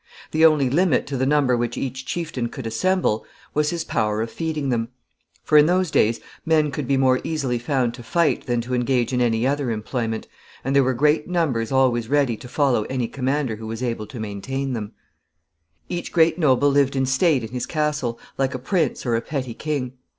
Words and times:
The 0.31 0.43
only 0.43 0.67
limit 0.67 1.05
to 1.05 1.15
the 1.15 1.27
number 1.27 1.55
which 1.55 1.77
each 1.77 2.07
chieftain 2.07 2.47
could 2.49 2.65
assemble 2.65 3.23
was 3.53 3.69
his 3.69 3.83
power 3.83 4.19
of 4.23 4.31
feeding 4.31 4.69
them. 4.69 4.87
For 5.43 5.59
in 5.59 5.67
those 5.67 5.91
days 5.91 6.19
men 6.43 6.71
could 6.71 6.87
be 6.87 6.97
more 6.97 7.21
easily 7.23 7.59
found 7.59 7.93
to 7.93 8.01
fight 8.01 8.47
than 8.47 8.61
to 8.61 8.73
engage 8.73 9.13
in 9.13 9.21
any 9.21 9.45
other 9.45 9.69
employment, 9.69 10.27
and 10.63 10.75
there 10.75 10.83
were 10.83 10.95
great 10.95 11.27
numbers 11.29 11.71
always 11.71 12.09
ready 12.09 12.35
to 12.37 12.47
follow 12.47 12.81
any 12.85 13.07
commander 13.07 13.57
who 13.57 13.67
was 13.67 13.83
able 13.83 14.07
to 14.07 14.19
maintain 14.19 14.73
them. 14.73 14.85
[Sidenote: 14.85 14.93
Their 15.87 15.97
courts.] 15.97 16.07
Each 16.07 16.11
great 16.11 16.39
noble 16.39 16.71
lived 16.71 16.95
in 16.95 17.05
state 17.05 17.43
in 17.43 17.49
his 17.51 17.67
castle, 17.67 18.19
like 18.39 18.55
a 18.55 18.57
prince 18.57 19.05
or 19.05 19.15
a 19.15 19.21
petty 19.21 19.53
king. 19.53 19.93